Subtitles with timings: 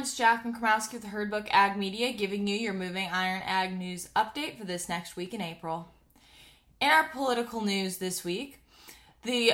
[0.00, 3.76] everyone, it's Jacqueline Kromowski with Herd Book Ag Media giving you your Moving Iron Ag
[3.76, 5.90] News update for this next week in April.
[6.80, 8.62] In our political news this week,
[9.24, 9.52] the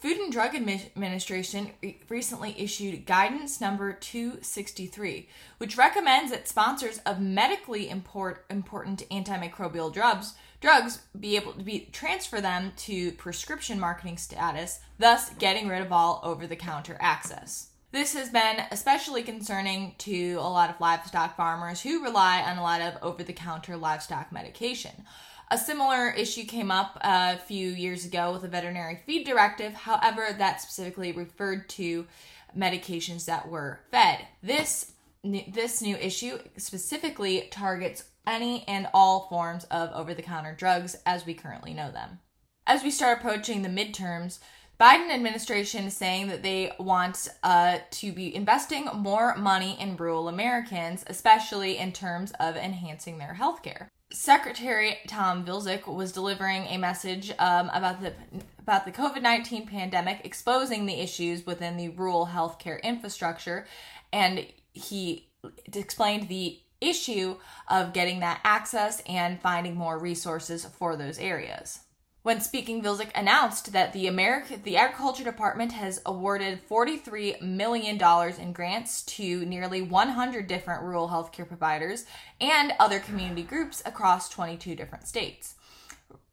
[0.00, 1.70] Food and Drug Administration
[2.10, 10.34] recently issued guidance number 263, which recommends that sponsors of medically import, important antimicrobial drugs
[10.60, 15.92] drugs be able to be transfer them to prescription marketing status, thus getting rid of
[15.92, 17.67] all over-the-counter access.
[17.90, 22.62] This has been especially concerning to a lot of livestock farmers who rely on a
[22.62, 25.04] lot of over the counter livestock medication.
[25.50, 29.72] A similar issue came up a few years ago with a veterinary feed directive.
[29.72, 32.06] However, that specifically referred to
[32.54, 34.26] medications that were fed.
[34.42, 34.92] This
[35.24, 41.26] this new issue specifically targets any and all forms of over the counter drugs as
[41.26, 42.20] we currently know them.
[42.66, 44.38] As we start approaching the midterms,
[44.80, 50.28] Biden administration is saying that they want uh, to be investing more money in rural
[50.28, 53.88] Americans, especially in terms of enhancing their health care.
[54.12, 58.12] Secretary Tom Vilsack was delivering a message um, about the
[58.60, 63.66] about the COVID nineteen pandemic, exposing the issues within the rural healthcare infrastructure,
[64.12, 65.28] and he
[65.74, 67.36] explained the issue
[67.68, 71.80] of getting that access and finding more resources for those areas.
[72.22, 77.98] When speaking, Vilsack announced that the America, the Agriculture Department has awarded $43 million
[78.40, 82.06] in grants to nearly 100 different rural healthcare providers
[82.40, 85.54] and other community groups across 22 different states.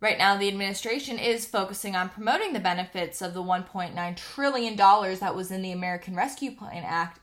[0.00, 5.36] Right now, the administration is focusing on promoting the benefits of the $1.9 trillion that
[5.36, 7.20] was in the American Rescue Plan Act,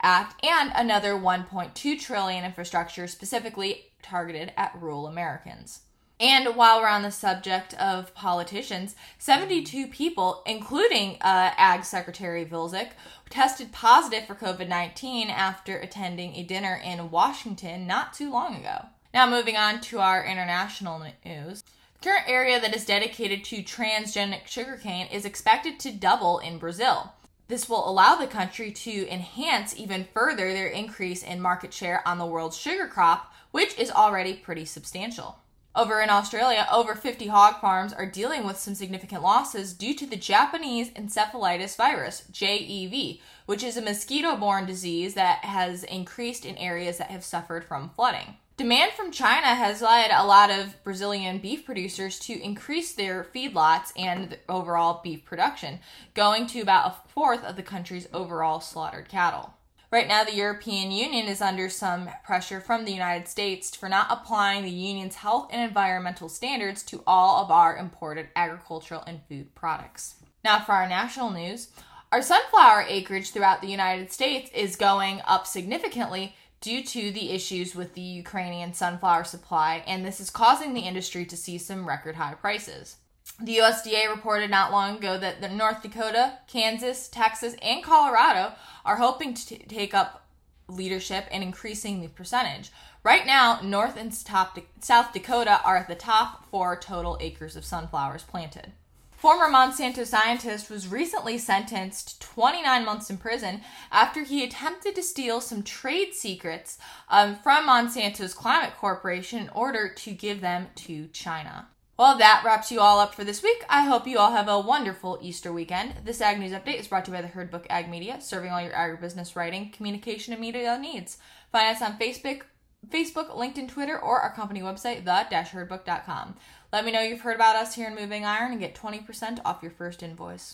[0.00, 5.80] Act and another 1.2 trillion infrastructure specifically targeted at rural Americans.
[6.20, 12.90] And while we're on the subject of politicians, 72 people, including uh, Ag Secretary Vilsack,
[13.30, 18.86] tested positive for COVID 19 after attending a dinner in Washington not too long ago.
[19.12, 21.64] Now, moving on to our international news.
[22.00, 27.12] The current area that is dedicated to transgenic sugarcane is expected to double in Brazil.
[27.48, 32.18] This will allow the country to enhance even further their increase in market share on
[32.18, 35.38] the world's sugar crop, which is already pretty substantial.
[35.76, 40.06] Over in Australia, over 50 hog farms are dealing with some significant losses due to
[40.06, 46.56] the Japanese encephalitis virus, JEV, which is a mosquito borne disease that has increased in
[46.58, 48.36] areas that have suffered from flooding.
[48.56, 53.90] Demand from China has led a lot of Brazilian beef producers to increase their feedlots
[53.96, 55.80] and overall beef production,
[56.14, 59.54] going to about a fourth of the country's overall slaughtered cattle.
[59.94, 64.08] Right now, the European Union is under some pressure from the United States for not
[64.10, 69.54] applying the Union's health and environmental standards to all of our imported agricultural and food
[69.54, 70.16] products.
[70.42, 71.68] Now, for our national news,
[72.10, 77.76] our sunflower acreage throughout the United States is going up significantly due to the issues
[77.76, 82.16] with the Ukrainian sunflower supply, and this is causing the industry to see some record
[82.16, 82.96] high prices.
[83.40, 88.52] The USDA reported not long ago that the North Dakota, Kansas, Texas, and Colorado
[88.84, 90.24] are hoping to t- take up
[90.68, 92.70] leadership in increasing the percentage.
[93.02, 98.22] Right now, North and South Dakota are at the top for total acres of sunflowers
[98.22, 98.72] planted.
[99.10, 105.02] Former Monsanto scientist was recently sentenced to 29 months in prison after he attempted to
[105.02, 106.78] steal some trade secrets
[107.08, 111.68] um, from Monsanto's Climate Corporation in order to give them to China.
[111.96, 113.64] Well, that wraps you all up for this week.
[113.68, 115.94] I hope you all have a wonderful Easter weekend.
[116.04, 118.50] This Ag News Update is brought to you by the Herd Book Ag Media, serving
[118.50, 121.18] all your agribusiness writing, communication, and media needs.
[121.52, 122.40] Find us on Facebook,
[122.88, 126.34] Facebook, LinkedIn, Twitter, or our company website, the-herdbook.com.
[126.72, 129.62] Let me know you've heard about us here in Moving Iron and get 20% off
[129.62, 130.52] your first invoice.